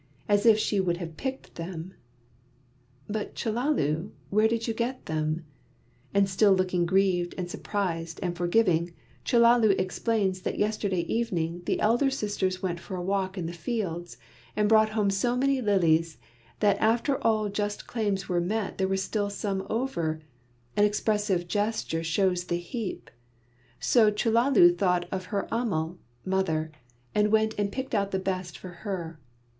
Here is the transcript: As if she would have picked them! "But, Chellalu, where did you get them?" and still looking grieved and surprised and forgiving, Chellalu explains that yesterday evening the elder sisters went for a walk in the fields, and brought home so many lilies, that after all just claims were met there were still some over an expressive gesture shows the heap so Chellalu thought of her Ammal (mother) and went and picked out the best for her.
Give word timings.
As 0.27 0.47
if 0.47 0.57
she 0.57 0.79
would 0.79 0.97
have 0.97 1.15
picked 1.15 1.53
them! 1.57 1.93
"But, 3.07 3.35
Chellalu, 3.35 4.09
where 4.31 4.47
did 4.47 4.67
you 4.67 4.73
get 4.73 5.05
them?" 5.05 5.45
and 6.11 6.27
still 6.27 6.53
looking 6.53 6.87
grieved 6.87 7.35
and 7.37 7.47
surprised 7.47 8.19
and 8.23 8.35
forgiving, 8.35 8.95
Chellalu 9.23 9.79
explains 9.79 10.41
that 10.41 10.57
yesterday 10.57 11.01
evening 11.01 11.61
the 11.67 11.79
elder 11.79 12.09
sisters 12.09 12.63
went 12.63 12.79
for 12.79 12.95
a 12.95 13.01
walk 13.03 13.37
in 13.37 13.45
the 13.45 13.53
fields, 13.53 14.17
and 14.55 14.67
brought 14.67 14.89
home 14.89 15.11
so 15.11 15.37
many 15.37 15.61
lilies, 15.61 16.17
that 16.61 16.79
after 16.79 17.23
all 17.23 17.47
just 17.47 17.85
claims 17.85 18.27
were 18.27 18.41
met 18.41 18.79
there 18.79 18.87
were 18.87 18.97
still 18.97 19.29
some 19.29 19.63
over 19.69 20.19
an 20.75 20.83
expressive 20.83 21.47
gesture 21.47 22.03
shows 22.03 22.45
the 22.45 22.57
heap 22.57 23.11
so 23.79 24.09
Chellalu 24.09 24.75
thought 24.75 25.07
of 25.11 25.25
her 25.25 25.47
Ammal 25.51 25.99
(mother) 26.25 26.71
and 27.13 27.31
went 27.31 27.53
and 27.59 27.71
picked 27.71 27.93
out 27.93 28.09
the 28.09 28.17
best 28.17 28.57
for 28.57 28.69
her. 28.81 29.19